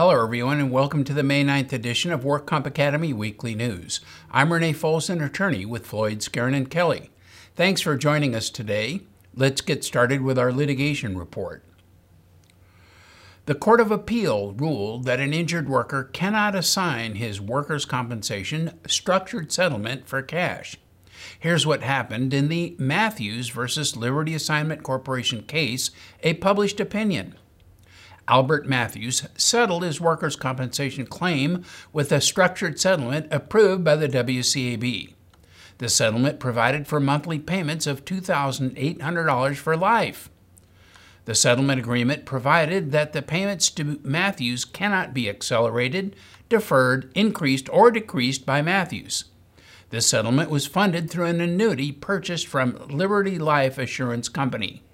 [0.00, 4.00] Hello, everyone, and welcome to the May 9th edition of Work Comp Academy Weekly News.
[4.30, 7.10] I'm Renee Folsom, attorney with Floyd, Skeren, and Kelly.
[7.54, 9.02] Thanks for joining us today.
[9.34, 11.62] Let's get started with our litigation report.
[13.44, 19.52] The Court of Appeal ruled that an injured worker cannot assign his workers' compensation structured
[19.52, 20.78] settlement for cash.
[21.38, 25.90] Here's what happened in the Matthews versus Liberty Assignment Corporation case,
[26.22, 27.34] a published opinion.
[28.30, 35.14] Albert Matthews settled his workers' compensation claim with a structured settlement approved by the WCAB.
[35.78, 40.30] The settlement provided for monthly payments of $2,800 for life.
[41.24, 46.14] The settlement agreement provided that the payments to Matthews cannot be accelerated,
[46.48, 49.24] deferred, increased, or decreased by Matthews.
[49.90, 54.84] This settlement was funded through an annuity purchased from Liberty Life Assurance Company.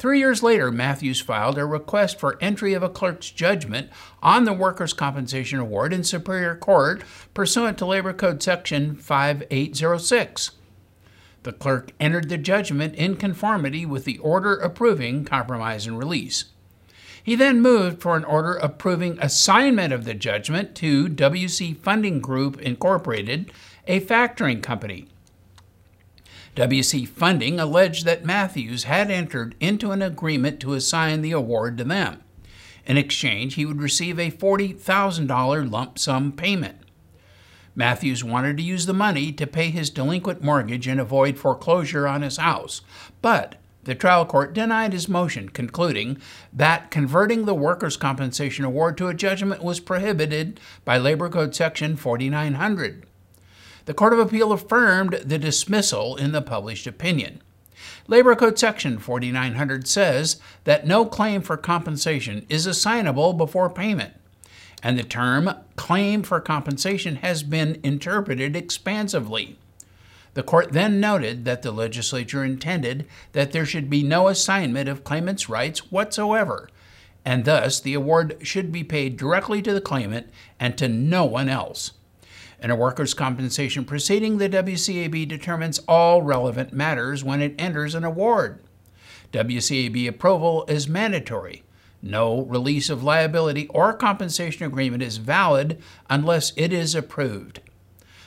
[0.00, 3.90] Three years later, Matthews filed a request for entry of a clerk's judgment
[4.22, 7.02] on the workers' compensation award in Superior Court
[7.34, 10.52] pursuant to Labor Code Section 5806.
[11.42, 16.46] The clerk entered the judgment in conformity with the order approving compromise and release.
[17.22, 22.58] He then moved for an order approving assignment of the judgment to WC Funding Group
[22.62, 23.52] Incorporated,
[23.86, 25.08] a factoring company.
[26.56, 31.84] WC Funding alleged that Matthews had entered into an agreement to assign the award to
[31.84, 32.22] them.
[32.86, 36.78] In exchange, he would receive a $40,000 lump sum payment.
[37.76, 42.22] Matthews wanted to use the money to pay his delinquent mortgage and avoid foreclosure on
[42.22, 42.82] his house,
[43.22, 43.54] but
[43.84, 46.18] the trial court denied his motion, concluding
[46.52, 51.96] that converting the workers' compensation award to a judgment was prohibited by Labor Code Section
[51.96, 53.06] 4900
[53.90, 57.42] the Court of Appeal affirmed the dismissal in the published opinion.
[58.06, 64.14] Labor Code Section 4900 says that no claim for compensation is assignable before payment,
[64.80, 69.58] and the term claim for compensation has been interpreted expansively.
[70.34, 75.02] The court then noted that the legislature intended that there should be no assignment of
[75.02, 76.68] claimant's rights whatsoever,
[77.24, 80.28] and thus the award should be paid directly to the claimant
[80.60, 81.90] and to no one else.
[82.62, 88.04] In a workers' compensation proceeding, the WCAB determines all relevant matters when it enters an
[88.04, 88.60] award.
[89.32, 91.62] WCAB approval is mandatory.
[92.02, 97.60] No release of liability or compensation agreement is valid unless it is approved.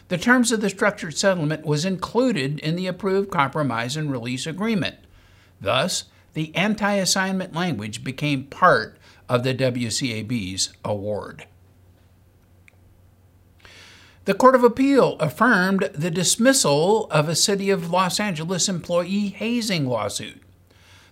[0.07, 4.97] The terms of the structured settlement was included in the approved compromise and release agreement.
[5.61, 8.97] Thus, the anti-assignment language became part
[9.29, 11.45] of the WCAB's award.
[14.25, 19.85] The Court of Appeal affirmed the dismissal of a City of Los Angeles employee hazing
[19.85, 20.41] lawsuit.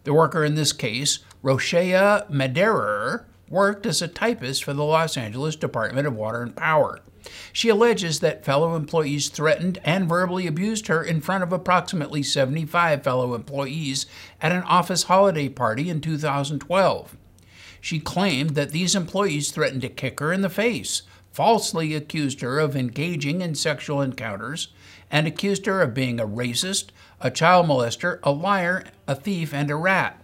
[0.05, 5.57] The worker in this case, Roshea Maderer, worked as a typist for the Los Angeles
[5.57, 7.01] Department of Water and Power.
[7.51, 13.03] She alleges that fellow employees threatened and verbally abused her in front of approximately 75
[13.03, 14.05] fellow employees
[14.41, 17.17] at an office holiday party in 2012.
[17.81, 22.59] She claimed that these employees threatened to kick her in the face, falsely accused her
[22.59, 24.69] of engaging in sexual encounters,
[25.09, 26.87] and accused her of being a racist,
[27.19, 30.21] a child molester, a liar, a thief, and a rat.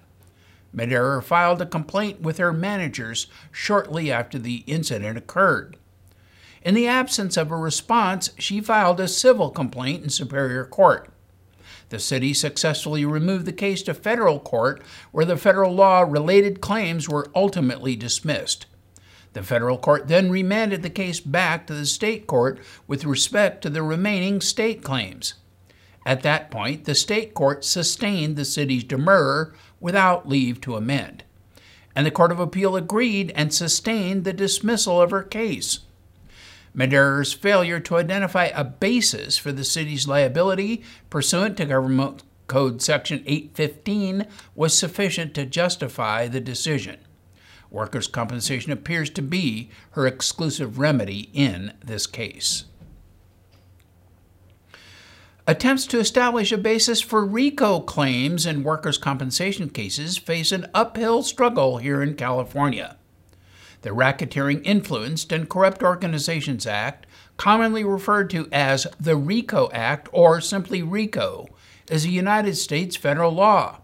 [0.74, 5.78] Mederer filed a complaint with her managers shortly after the incident occurred.
[6.62, 11.10] In the absence of a response, she filed a civil complaint in Superior Court.
[11.90, 14.82] The city successfully removed the case to federal court,
[15.12, 18.66] where the federal law related claims were ultimately dismissed.
[19.38, 23.70] The federal court then remanded the case back to the state court with respect to
[23.70, 25.36] the remaining state claims.
[26.08, 31.24] At that point, the state court sustained the city's demurrer without leave to amend,
[31.96, 35.82] and the Court of Appeal agreed and sustained the dismissal of her case.
[36.76, 40.82] Mederer's failure to identify a basis for the city's liability
[41.12, 44.26] pursuant to Government Code Section 815
[44.56, 46.98] was sufficient to justify the decision.
[47.70, 52.66] Workers' compensation appears to be her exclusive remedy in this case.
[55.50, 61.24] Attempts to establish a basis for RICO claims in workers' compensation cases face an uphill
[61.24, 62.98] struggle here in California.
[63.82, 67.06] The Racketeering Influenced and Corrupt Organizations Act,
[67.38, 71.48] commonly referred to as the RICO Act or simply RICO,
[71.90, 73.80] is a United States federal law.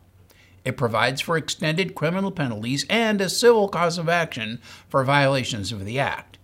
[0.65, 5.85] It provides for extended criminal penalties and a civil cause of action for violations of
[5.85, 6.37] the Act.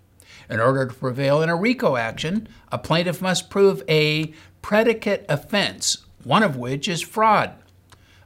[0.49, 6.05] In order to prevail in a RICO action, a plaintiff must prove a predicate offense,
[6.23, 7.53] one of which is fraud.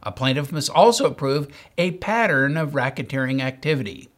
[0.02, 1.48] A plaintiff must also prove
[1.78, 4.10] a pattern of racketeering activity.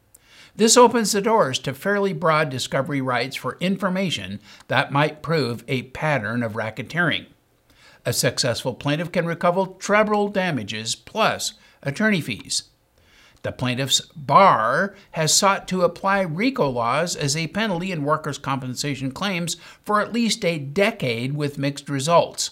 [0.56, 5.84] This opens the doors to fairly broad discovery rights for information that might prove a
[5.84, 7.26] pattern of racketeering.
[8.06, 12.64] A successful plaintiff can recover treble damages plus attorney fees.
[13.42, 19.12] The plaintiff's bar has sought to apply RICO laws as a penalty in workers' compensation
[19.12, 22.52] claims for at least a decade with mixed results.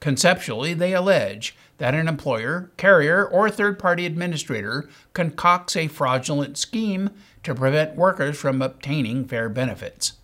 [0.00, 7.10] Conceptually, they allege that an employer, carrier, or third party administrator concocts a fraudulent scheme
[7.42, 10.14] to prevent workers from obtaining fair benefits.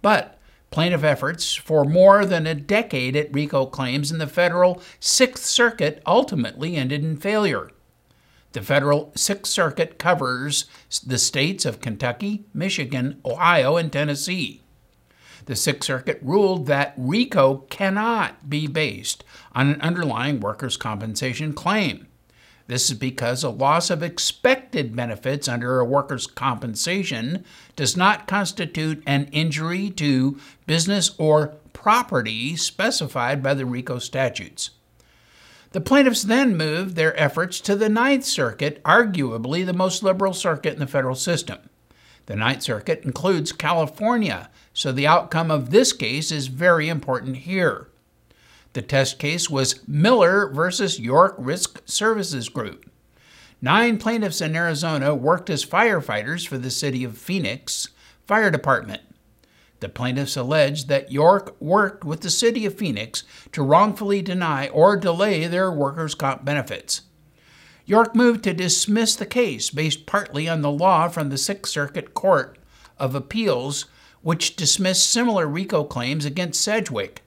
[0.00, 0.35] But
[0.76, 6.02] plaintiff efforts for more than a decade at RICO claims in the federal Sixth Circuit
[6.04, 7.70] ultimately ended in failure.
[8.52, 10.66] The federal Sixth Circuit covers
[11.02, 14.64] the states of Kentucky, Michigan, Ohio, and Tennessee
[15.46, 19.24] the Sixth Circuit ruled that RICO cannot be based
[19.54, 22.06] on an underlying workers' compensation claim.
[22.66, 27.44] This is because a loss of expected benefits under a workers' compensation
[27.76, 34.70] does not constitute an injury to business or property specified by the RICO statutes.
[35.70, 40.72] The plaintiffs then moved their efforts to the Ninth Circuit, arguably the most liberal circuit
[40.72, 41.58] in the federal system.
[42.26, 47.88] The Ninth Circuit includes California, so the outcome of this case is very important here.
[48.76, 52.84] The test case was Miller versus York Risk Services Group.
[53.62, 57.88] Nine plaintiffs in Arizona worked as firefighters for the city of Phoenix
[58.26, 59.00] Fire Department.
[59.80, 64.98] The plaintiffs alleged that York worked with the city of Phoenix to wrongfully deny or
[64.98, 67.00] delay their workers' comp benefits.
[67.86, 72.12] York moved to dismiss the case based partly on the law from the Sixth Circuit
[72.12, 72.58] Court
[72.98, 73.86] of Appeals
[74.20, 77.22] which dismissed similar RICO claims against Sedgwick.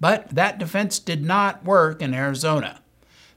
[0.00, 2.80] But that defense did not work in Arizona.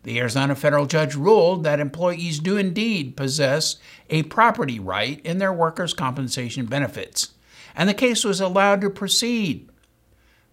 [0.04, 3.78] The Arizona federal judge ruled that employees do indeed possess
[4.10, 7.34] a property right in their workers' compensation benefits,
[7.76, 9.70] and the case was allowed to proceed.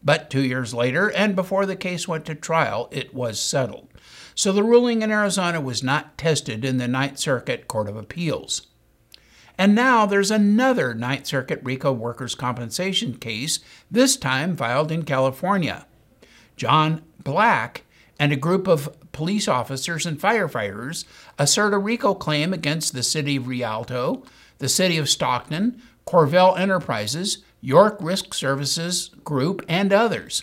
[0.02, 3.88] But two years later, and before the case went to trial, it was settled.
[4.34, 8.68] So the ruling in Arizona was not tested in the Ninth Circuit Court of Appeals.
[9.56, 13.58] And now there's another Ninth Circuit RICO workers' compensation case,
[13.90, 15.86] this time filed in California.
[16.58, 17.84] John Black
[18.18, 21.04] and a group of police officers and firefighters
[21.38, 24.24] assert a RICO claim against the City of Rialto,
[24.58, 30.42] the City of Stockton, CorVel Enterprises, York Risk Services Group, and others.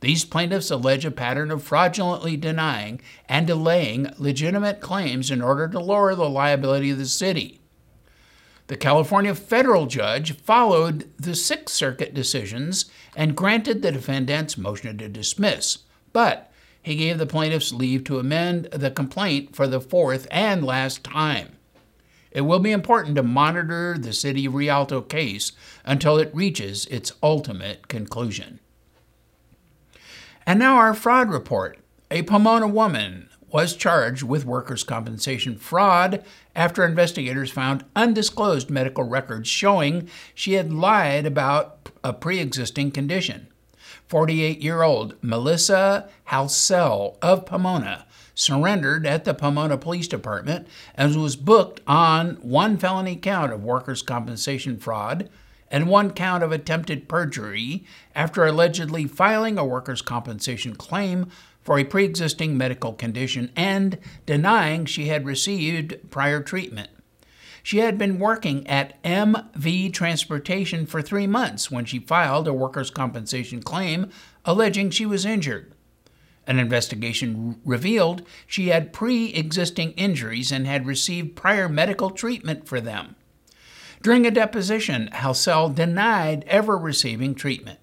[0.00, 5.78] These plaintiffs allege a pattern of fraudulently denying and delaying legitimate claims in order to
[5.78, 7.61] lower the liability of the city.
[8.68, 12.86] The California federal judge followed the Sixth Circuit decisions
[13.16, 15.78] and granted the defendant's motion to dismiss,
[16.12, 16.50] but
[16.82, 21.56] he gave the plaintiffs leave to amend the complaint for the fourth and last time.
[22.30, 25.52] It will be important to monitor the City of Rialto case
[25.84, 28.58] until it reaches its ultimate conclusion.
[30.46, 31.78] And now our fraud report.
[32.10, 36.24] A Pomona woman was charged with workers' compensation fraud
[36.56, 43.46] after investigators found undisclosed medical records showing she had lied about a pre existing condition.
[44.08, 51.36] 48 year old Melissa Halsell of Pomona surrendered at the Pomona Police Department and was
[51.36, 55.28] booked on one felony count of workers' compensation fraud
[55.70, 57.84] and one count of attempted perjury
[58.14, 61.30] after allegedly filing a workers' compensation claim
[61.62, 66.90] for a pre existing medical condition and denying she had received prior treatment.
[67.62, 72.90] She had been working at MV Transportation for three months when she filed a workers'
[72.90, 74.10] compensation claim
[74.44, 75.72] alleging she was injured.
[76.44, 82.80] An investigation revealed she had pre existing injuries and had received prior medical treatment for
[82.80, 83.14] them.
[84.02, 87.78] During a deposition, Halsell denied ever receiving treatment.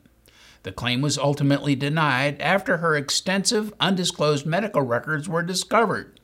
[0.63, 6.19] The claim was ultimately denied after her extensive undisclosed medical records were discovered.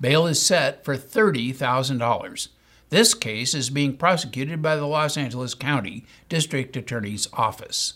[0.00, 2.48] Bail is set for $30,000.
[2.90, 7.94] This case is being prosecuted by the Los Angeles County District Attorney's Office.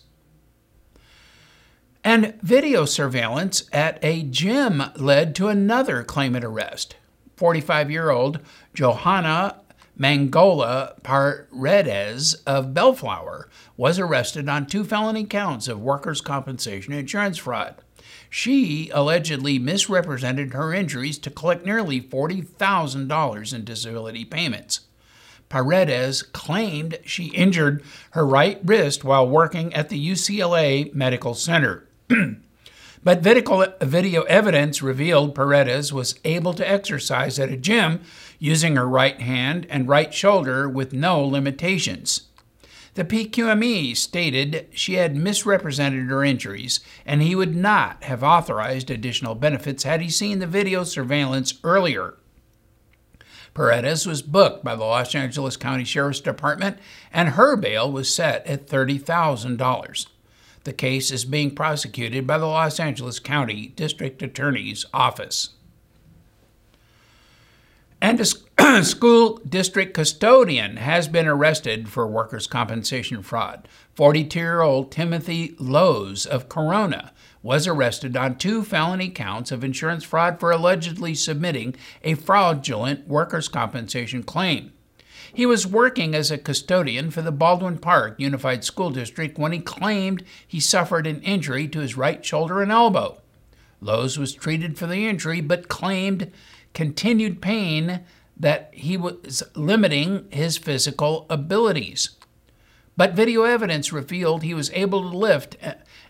[2.03, 6.97] And video surveillance at a gym led to another claimant arrest.
[7.37, 8.41] 45 year old
[8.75, 9.61] Johanna
[9.99, 17.77] Mangola Paredes of Bellflower was arrested on two felony counts of workers' compensation insurance fraud.
[18.29, 24.81] She allegedly misrepresented her injuries to collect nearly $40,000 in disability payments.
[25.49, 31.87] Paredes claimed she injured her right wrist while working at the UCLA Medical Center.
[33.05, 38.01] but video evidence revealed Paredes was able to exercise at a gym
[38.39, 42.29] using her right hand and right shoulder with no limitations.
[42.95, 49.35] The PQME stated she had misrepresented her injuries and he would not have authorized additional
[49.35, 52.15] benefits had he seen the video surveillance earlier.
[53.53, 56.79] Paredes was booked by the Los Angeles County Sheriff's Department
[57.13, 60.07] and her bail was set at $30,000.
[60.65, 65.51] The case is being prosecuted by the Los Angeles County District Attorney's Office.
[68.07, 73.67] And a school district custodian has been arrested for workers' compensation fraud.
[73.97, 77.11] 42 year old Timothy Lowe's of Corona
[77.43, 83.49] was arrested on two felony counts of insurance fraud for allegedly submitting a fraudulent workers'
[83.49, 84.73] compensation claim.
[85.35, 89.59] He was working as a custodian for the Baldwin Park Unified School District when he
[89.59, 93.21] claimed he suffered an injury to his right shoulder and elbow.
[93.81, 96.31] Lowe's was treated for the injury but claimed
[96.77, 98.01] continued pain
[98.37, 102.11] that he was limiting his physical abilities.
[102.99, 105.57] But video evidence revealed he was able to lift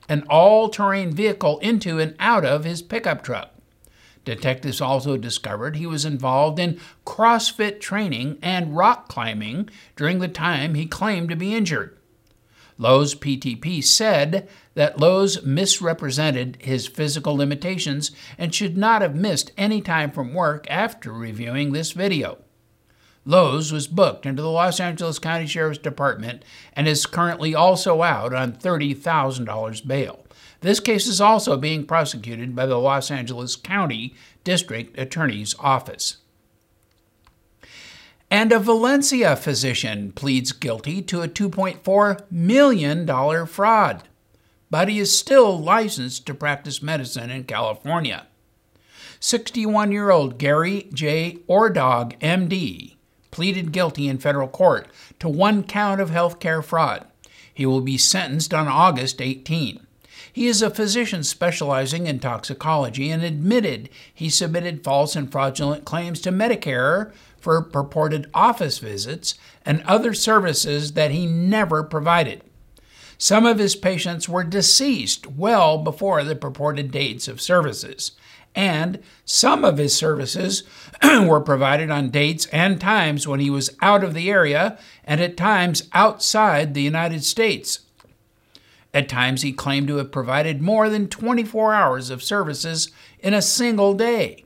[0.08, 3.54] an all terrain vehicle into and out of his pickup truck.
[4.24, 10.74] Detectives also discovered he was involved in CrossFit training and rock climbing during the time
[10.74, 11.96] he claimed to be injured.
[12.78, 19.80] Lowe's PTP said that Lowe's misrepresented his physical limitations and should not have missed any
[19.80, 22.38] time from work after reviewing this video.
[23.24, 28.32] Lowe's was booked into the Los Angeles County Sheriff's Department and is currently also out
[28.32, 30.26] on $30,000 bail.
[30.60, 34.14] This case is also being prosecuted by the Los Angeles County
[34.44, 36.18] District Attorney's Office.
[38.30, 44.02] And a Valencia physician pleads guilty to a $2.4 million fraud,
[44.68, 48.26] but he is still licensed to practice medicine in California.
[49.20, 51.38] 61 year old Gary J.
[51.48, 52.96] Ordog, MD,
[53.30, 54.88] pleaded guilty in federal court
[55.20, 57.06] to one count of healthcare fraud.
[57.52, 59.86] He will be sentenced on August 18.
[60.32, 66.20] He is a physician specializing in toxicology and admitted he submitted false and fraudulent claims
[66.20, 72.42] to Medicare for purported office visits and other services that he never provided.
[73.18, 78.12] Some of his patients were deceased well before the purported dates of services,
[78.54, 80.64] and some of his services
[81.02, 85.36] were provided on dates and times when he was out of the area and at
[85.36, 87.80] times outside the United States.
[88.96, 92.90] At times, he claimed to have provided more than 24 hours of services
[93.20, 94.45] in a single day,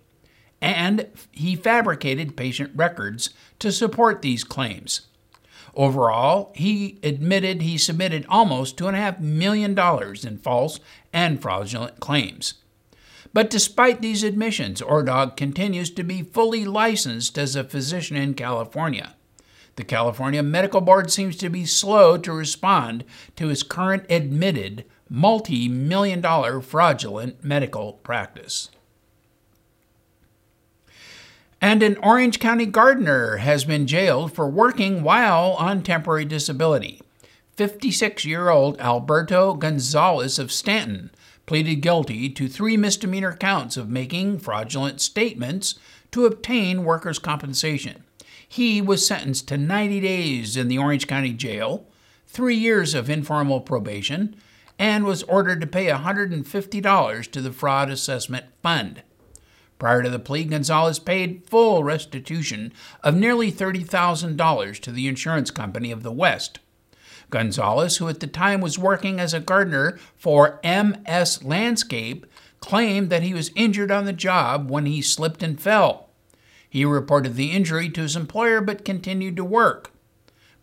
[0.61, 5.03] and he fabricated patient records to support these claims.
[5.75, 9.79] Overall, he admitted he submitted almost $2.5 million
[10.27, 10.81] in false
[11.13, 12.55] and fraudulent claims.
[13.33, 19.15] But despite these admissions, Ordog continues to be fully licensed as a physician in California.
[19.77, 23.05] The California Medical Board seems to be slow to respond
[23.37, 28.69] to his current admitted multi million dollar fraudulent medical practice.
[31.61, 37.03] And an Orange County gardener has been jailed for working while on temporary disability.
[37.57, 41.11] 56 year old Alberto Gonzalez of Stanton
[41.45, 45.75] pleaded guilty to three misdemeanor counts of making fraudulent statements
[46.13, 48.05] to obtain workers' compensation.
[48.49, 51.87] He was sentenced to 90 days in the Orange County Jail,
[52.27, 54.35] three years of informal probation,
[54.79, 59.03] and was ordered to pay $150 to the Fraud Assessment Fund.
[59.81, 62.71] Prior to the plea, Gonzalez paid full restitution
[63.03, 66.59] of nearly $30,000 to the insurance company of the West.
[67.31, 72.27] Gonzalez, who at the time was working as a gardener for MS Landscape,
[72.61, 76.11] claimed that he was injured on the job when he slipped and fell.
[76.69, 79.93] He reported the injury to his employer but continued to work.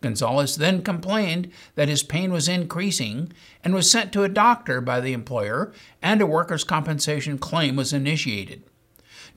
[0.00, 3.32] Gonzalez then complained that his pain was increasing
[3.64, 7.92] and was sent to a doctor by the employer, and a workers' compensation claim was
[7.92, 8.62] initiated.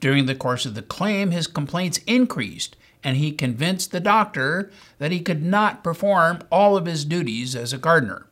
[0.02, 5.12] During the course of the claim, his complaints increased, and he convinced the doctor that
[5.12, 8.28] he could not perform all of his duties as a gardener.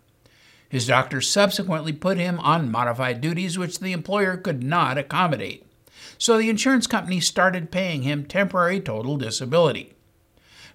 [0.68, 5.66] His doctor subsequently put him on modified duties, which the employer could not accommodate
[6.20, 9.94] so the insurance company started paying him temporary total disability.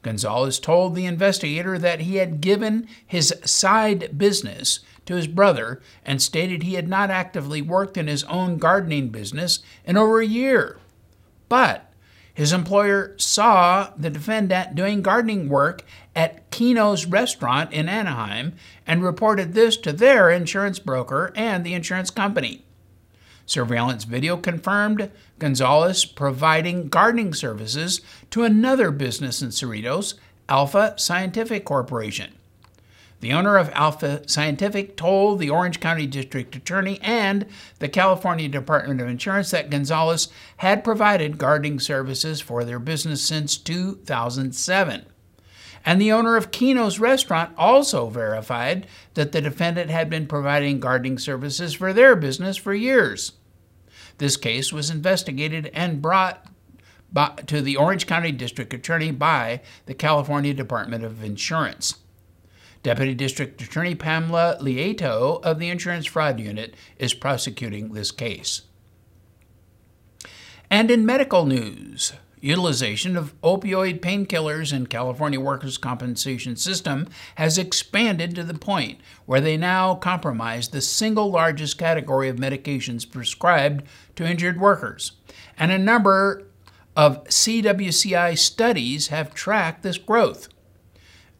[0.02, 6.20] Gonzalez told the investigator that he had given his side business to his brother and
[6.20, 10.78] stated he had not actively worked in his own gardening business in over a year.
[11.54, 11.88] But
[12.34, 15.84] his employer saw the defendant doing gardening work
[16.16, 22.10] at Kino's restaurant in Anaheim and reported this to their insurance broker and the insurance
[22.10, 22.64] company.
[23.46, 30.14] Surveillance video confirmed Gonzalez providing gardening services to another business in Cerritos,
[30.48, 32.34] Alpha Scientific Corporation.
[33.24, 37.46] The owner of Alpha Scientific told the Orange County District Attorney and
[37.78, 40.28] the California Department of Insurance that Gonzalez
[40.58, 45.06] had provided gardening services for their business since 2007.
[45.86, 51.16] And the owner of Kino's restaurant also verified that the defendant had been providing gardening
[51.16, 53.32] services for their business for years.
[54.18, 56.46] This case was investigated and brought
[57.46, 62.00] to the Orange County District Attorney by the California Department of Insurance.
[62.84, 68.60] Deputy District Attorney Pamela Lieto of the Insurance Fraud Unit is prosecuting this case.
[70.70, 72.12] And in medical news,
[72.42, 79.40] utilization of opioid painkillers in California workers' compensation system has expanded to the point where
[79.40, 83.82] they now compromise the single largest category of medications prescribed
[84.14, 85.12] to injured workers.
[85.58, 86.48] And a number
[86.94, 90.48] of CWCI studies have tracked this growth.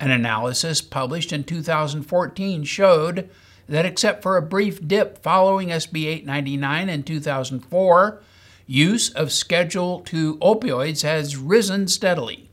[0.01, 3.31] An analysis published in 2014 showed
[3.69, 8.23] that except for a brief dip following SB 899 in 2004,
[8.67, 12.51] use of Schedule II opioids has risen steadily,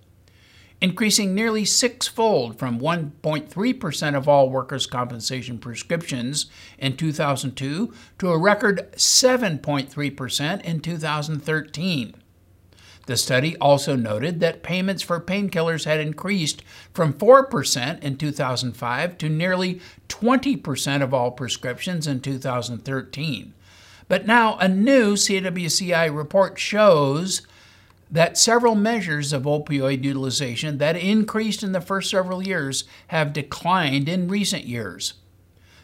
[0.80, 6.46] increasing nearly sixfold from 1.3% of all workers' compensation prescriptions
[6.78, 12.14] in 2002 to a record 7.3% in 2013.
[13.08, 19.30] The study also noted that payments for painkillers had increased from 4% in 2005 to
[19.30, 23.54] nearly 20% of all prescriptions in 2013.
[24.08, 27.42] But now a new CWCI report shows
[28.12, 34.10] that several measures of opioid utilization that increased in the first several years have declined
[34.10, 35.14] in recent years.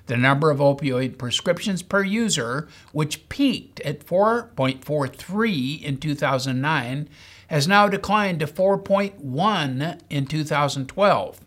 [0.08, 7.10] The number of opioid prescriptions per user, which peaked at 4.43 in 2009,
[7.48, 11.42] has now declined to 4.1 in 2012.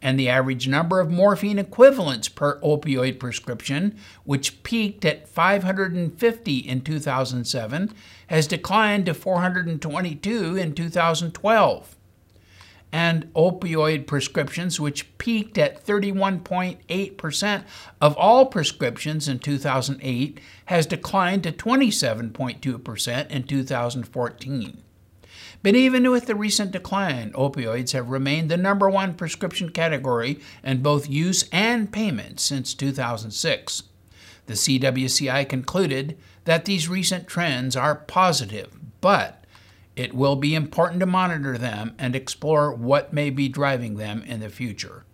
[0.00, 6.80] And the average number of morphine equivalents per opioid prescription, which peaked at 550 in
[6.82, 7.94] 2007,
[8.28, 11.97] has declined to 422 in 2012
[12.92, 17.64] and opioid prescriptions, which peaked at 31.8%
[18.00, 24.82] of all prescriptions in 2008, has declined to 27.2% in 2014.
[25.62, 30.82] But even with the recent decline, opioids have remained the number one prescription category in
[30.82, 33.82] both use and payment since 2006.
[34.46, 39.37] The CWCI concluded that these recent trends are positive, but
[39.98, 44.38] it will be important to monitor them and explore what may be driving them in
[44.38, 45.04] the future.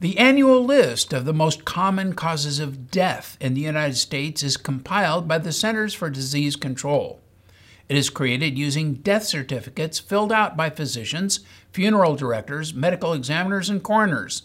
[0.00, 4.58] The annual list of the most common causes of death in the United States is
[4.58, 7.22] compiled by the Centers for Disease Control.
[7.88, 11.40] It is created using death certificates filled out by physicians,
[11.72, 14.42] funeral directors, medical examiners, and coroners.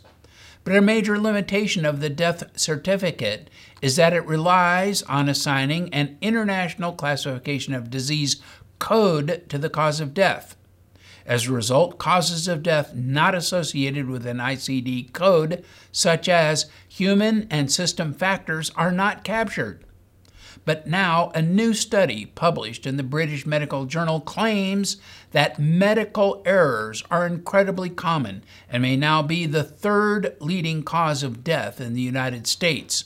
[0.69, 3.49] But a major limitation of the death certificate
[3.81, 8.39] is that it relies on assigning an international classification of disease
[8.77, 10.55] code to the cause of death.
[11.25, 17.47] As a result, causes of death not associated with an ICD code, such as human
[17.49, 19.83] and system factors, are not captured.
[20.65, 24.97] But now, a new study published in the British Medical Journal claims
[25.31, 31.43] that medical errors are incredibly common and may now be the third leading cause of
[31.43, 33.05] death in the United States.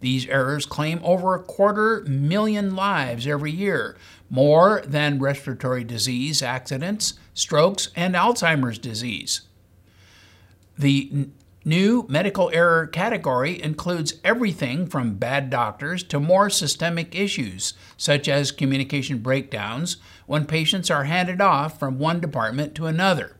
[0.00, 3.96] These errors claim over a quarter million lives every year,
[4.28, 9.42] more than respiratory disease accidents, strokes, and Alzheimer's disease.
[10.76, 11.28] The
[11.64, 18.50] new medical error category includes everything from bad doctors to more systemic issues, such as
[18.52, 19.96] communication breakdowns
[20.26, 23.36] when patients are handed off from one department to another.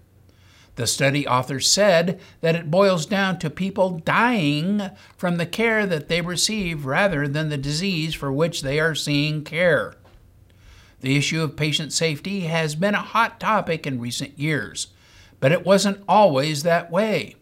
[0.77, 6.09] The study authors said that it boils down to people dying from the care that
[6.09, 9.95] they receive rather than the disease for which they are seeing care.
[11.01, 14.89] The issue of patient safety has been a hot topic in recent years,
[15.41, 17.37] but it wasn't always that way.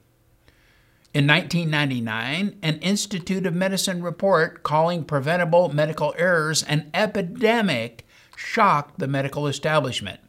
[1.13, 9.09] In 1999, an Institute of Medicine report calling preventable medical errors an epidemic shocked the
[9.09, 10.21] medical establishment.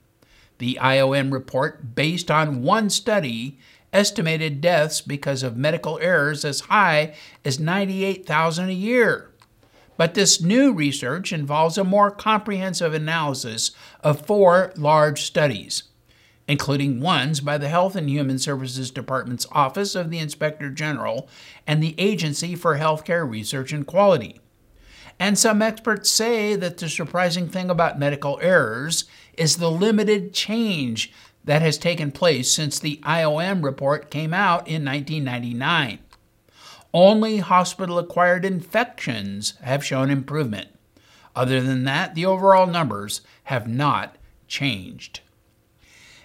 [0.58, 3.60] The IOM report, based on one study,
[3.94, 7.14] estimated deaths because of medical errors as high
[7.46, 9.30] as 98,000 a year.
[9.98, 13.70] But this new research involves a more comprehensive analysis
[14.04, 15.84] of four large studies.
[16.52, 21.30] Including ones by the Health and Human Services Department's Office of the Inspector General
[21.66, 24.42] and the Agency for Healthcare Research and Quality.
[25.18, 29.06] And some experts say that the surprising thing about medical errors
[29.38, 31.14] is the limited change
[31.46, 36.00] that has taken place since the IOM report came out in 1999.
[36.94, 40.68] Only hospital acquired infections have shown improvement.
[41.34, 44.18] Other than that, the overall numbers have not
[44.50, 45.22] changed.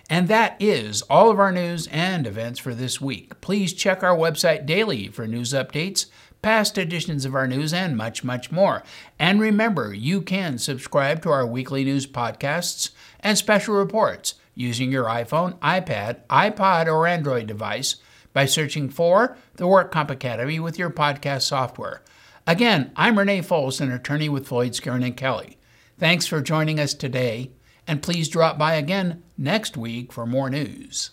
[0.09, 3.41] And that is all of our news and events for this week.
[3.41, 6.07] Please check our website daily for news updates,
[6.43, 8.85] past editions of our news, and much, much more.
[9.19, 15.07] And remember, you can subscribe to our weekly news podcasts and special reports using your
[15.07, 17.97] iPhone, iPad, iPod, or Android device
[18.33, 22.03] by searching for the WorkComp Academy with your podcast software.
[22.47, 25.59] Again, I'm Renee Foles, an attorney with Floyd Skeren and Kelly.
[25.99, 27.51] Thanks for joining us today,
[27.87, 31.11] and please drop by again next week for more news.